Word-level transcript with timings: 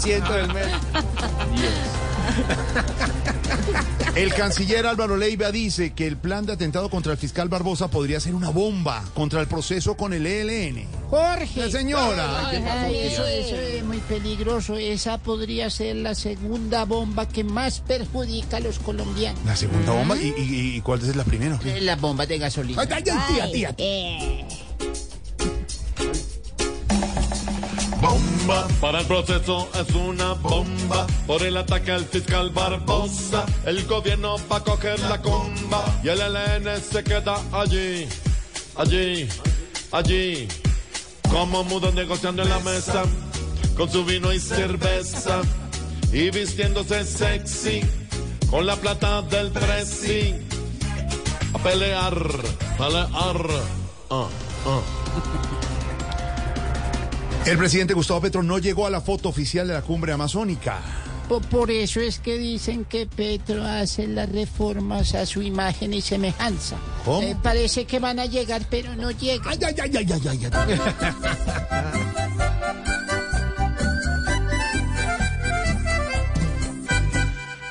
600 0.00 0.36
del 0.36 0.52
mes. 0.54 0.66
El 4.14 4.34
canciller 4.34 4.86
Álvaro 4.86 5.16
Leiva 5.16 5.50
dice 5.50 5.94
que 5.94 6.06
el 6.06 6.18
plan 6.18 6.44
de 6.44 6.52
atentado 6.52 6.90
contra 6.90 7.12
el 7.12 7.18
fiscal 7.18 7.48
Barbosa 7.48 7.88
podría 7.88 8.20
ser 8.20 8.34
una 8.34 8.50
bomba 8.50 9.02
contra 9.14 9.40
el 9.40 9.46
proceso 9.46 9.96
con 9.96 10.12
el 10.12 10.26
ELN. 10.26 10.86
Jorge. 11.08 11.60
La 11.60 11.70
señora. 11.70 12.48
Ay, 12.48 12.56
ay, 12.68 12.96
eso, 12.98 13.26
eso 13.26 13.56
es 13.56 13.82
muy 13.84 13.98
peligroso. 13.98 14.76
Esa 14.76 15.16
podría 15.18 15.70
ser 15.70 15.96
la 15.96 16.14
segunda 16.14 16.84
bomba 16.84 17.26
que 17.26 17.42
más 17.42 17.80
perjudica 17.80 18.58
a 18.58 18.60
los 18.60 18.78
colombianos. 18.78 19.40
La 19.46 19.56
segunda 19.56 19.92
bomba. 19.92 20.16
¿Y, 20.16 20.28
y- 20.36 20.76
y 20.76 20.80
cuál 20.82 21.00
es 21.00 21.16
la 21.16 21.24
primera? 21.24 21.58
Eh, 21.64 21.80
Las 21.80 21.98
bombas 22.00 22.28
de 22.28 22.38
gasolina. 22.38 22.82
Ay, 22.90 23.02
tía, 23.02 23.50
tía. 23.50 23.74
Eh, 23.78 24.46
Bomba 28.02 28.66
para 28.80 28.98
el 28.98 29.06
proceso 29.06 29.68
es 29.74 29.94
una 29.94 30.32
bomba 30.32 31.06
por 31.24 31.40
el 31.44 31.56
ataque 31.56 31.92
al 31.92 32.04
fiscal 32.04 32.50
Barbosa. 32.50 33.46
El 33.64 33.86
gobierno 33.86 34.34
va 34.50 34.56
a 34.56 34.64
coger 34.64 34.98
la 34.98 35.22
comba 35.22 35.84
y 36.02 36.08
el 36.08 36.20
ELN 36.20 36.82
se 36.82 37.04
queda 37.04 37.36
allí, 37.52 38.08
allí, 38.76 39.28
allí. 39.92 40.48
Como 41.30 41.62
mudo 41.62 41.92
negociando 41.92 42.42
en 42.42 42.48
la 42.48 42.58
mesa 42.58 43.04
con 43.76 43.88
su 43.88 44.04
vino 44.04 44.32
y 44.32 44.40
cerveza 44.40 45.40
y 46.12 46.28
vistiéndose 46.30 47.04
sexy 47.04 47.82
con 48.50 48.66
la 48.66 48.74
plata 48.74 49.22
del 49.22 49.52
presi. 49.52 50.34
A 51.54 51.58
pelear, 51.58 52.16
pelear. 52.76 53.46
Ah, 54.10 54.26
ah. 54.66 54.80
El 57.46 57.58
presidente 57.58 57.92
Gustavo 57.94 58.20
Petro 58.20 58.42
no 58.42 58.58
llegó 58.58 58.86
a 58.86 58.90
la 58.90 59.00
foto 59.00 59.28
oficial 59.28 59.66
de 59.66 59.74
la 59.74 59.82
cumbre 59.82 60.12
amazónica. 60.12 60.78
po- 61.28 61.40
por 61.40 61.70
eso 61.70 62.00
es 62.00 62.18
que 62.18 62.38
dicen 62.38 62.84
que 62.84 63.06
Petro 63.06 63.64
hace 63.64 64.06
las 64.06 64.28
reformas 64.30 65.14
a 65.14 65.26
su 65.26 65.42
imagen 65.42 65.92
y 65.94 66.00
semejanza. 66.00 66.76
¿Cómo? 67.04 67.22
Eh, 67.22 67.36
parece 67.42 67.84
que 67.84 67.98
van 67.98 68.18
a 68.20 68.26
llegar, 68.26 68.62
pero 68.70 68.94
no 68.96 69.10
llegan. 69.10 69.48
Ay, 69.48 69.58
ay, 69.66 69.74
ay, 69.82 69.90
ay, 69.96 70.06
ay, 70.12 70.28
ay, 70.28 70.50
ay. 70.52 70.78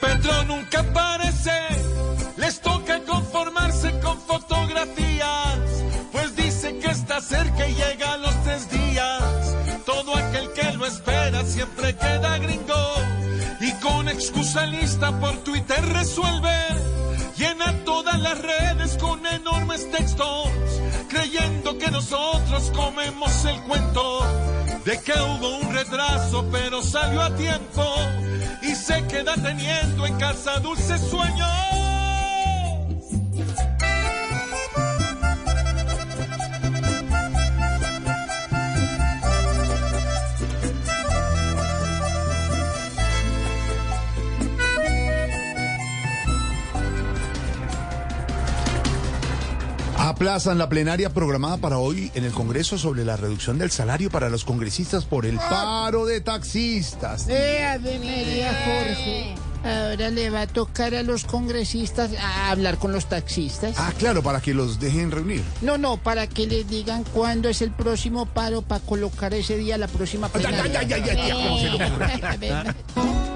Petro 0.00 0.44
nunca 0.44 0.80
aparece, 0.80 1.52
lo 10.76 10.86
espera 10.86 11.44
siempre 11.44 11.94
queda 11.96 12.38
gringo 12.38 12.94
y 13.60 13.72
con 13.80 14.08
excusa 14.08 14.66
lista 14.66 15.18
por 15.20 15.36
Twitter 15.38 15.84
resuelve. 15.92 16.54
Llena 17.36 17.72
todas 17.84 18.18
las 18.20 18.38
redes 18.40 18.96
con 18.98 19.24
enormes 19.26 19.90
textos, 19.90 20.48
creyendo 21.08 21.78
que 21.78 21.90
nosotros 21.90 22.70
comemos 22.74 23.44
el 23.44 23.60
cuento 23.62 24.20
de 24.84 25.00
que 25.00 25.12
hubo 25.12 25.58
un 25.58 25.74
retraso, 25.74 26.46
pero 26.50 26.82
salió 26.82 27.20
a 27.22 27.34
tiempo 27.34 27.84
y 28.62 28.74
se 28.74 29.06
queda 29.06 29.34
teniendo 29.34 30.06
en 30.06 30.16
casa 30.18 30.58
dulces 30.60 31.00
sueños. 31.00 31.85
Aplazan 50.16 50.56
la 50.56 50.66
plenaria 50.70 51.10
programada 51.12 51.58
para 51.58 51.76
hoy 51.76 52.10
en 52.14 52.24
el 52.24 52.32
Congreso 52.32 52.78
sobre 52.78 53.04
la 53.04 53.18
reducción 53.18 53.58
del 53.58 53.70
salario 53.70 54.08
para 54.10 54.30
los 54.30 54.46
congresistas 54.46 55.04
por 55.04 55.26
el 55.26 55.36
paro 55.36 56.06
de 56.06 56.22
taxistas. 56.22 57.28
Eh, 57.28 57.62
Ave 57.62 57.98
María, 57.98 58.48
Jorge. 58.64 59.34
Ahora 59.62 60.08
le 60.08 60.30
va 60.30 60.40
a 60.42 60.46
tocar 60.46 60.94
a 60.94 61.02
los 61.02 61.24
congresistas 61.24 62.12
a 62.18 62.50
hablar 62.50 62.78
con 62.78 62.92
los 62.92 63.04
taxistas. 63.10 63.74
Ah, 63.76 63.92
claro, 63.98 64.22
para 64.22 64.40
que 64.40 64.54
los 64.54 64.80
dejen 64.80 65.10
reunir. 65.10 65.42
No, 65.60 65.76
no, 65.76 65.98
para 65.98 66.26
que 66.26 66.46
les 66.46 66.66
digan 66.66 67.04
cuándo 67.12 67.50
es 67.50 67.60
el 67.60 67.72
próximo 67.72 68.24
paro 68.24 68.62
para 68.62 68.82
colocar 68.82 69.34
ese 69.34 69.58
día 69.58 69.76
la 69.76 69.86
próxima 69.86 70.30
Ay, 70.32 70.44
ay, 70.46 70.46
plenaria. 70.46 70.78
ay, 70.80 70.92
ay, 70.94 71.02
ay, 71.10 71.18
ay, 71.20 71.32
¿cómo 71.32 71.58
se 71.58 73.35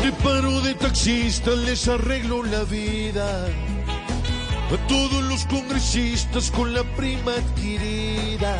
Este 0.00 0.12
paro 0.22 0.60
de 0.60 0.74
taxistas 0.74 1.58
les 1.58 1.88
arregló 1.88 2.44
la 2.44 2.62
vida 2.62 3.46
a 3.46 4.86
todos 4.86 5.24
los 5.24 5.44
congresistas 5.46 6.52
con 6.52 6.72
la 6.72 6.84
prima 6.94 7.32
adquirida. 7.32 8.56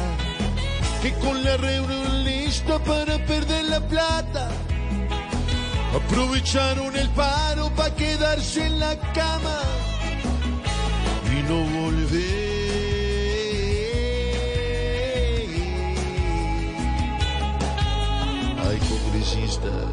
Que 1.01 1.13
con 1.15 1.45
la 1.45 1.57
reunión 1.57 2.25
lista 2.25 2.81
para 2.81 3.25
perder 3.25 3.67
la 3.67 3.79
plata, 3.87 4.51
aprovecharon 5.95 6.97
el 6.97 7.09
paro 7.11 7.71
para 7.71 7.95
quedarse 7.95 8.67
en 8.67 8.81
la 8.81 8.99
cama 9.13 9.61
y 11.31 11.43
no 11.49 11.61
volver. 11.81 12.49
Ay, 18.69 18.79
congresista. 18.89 19.89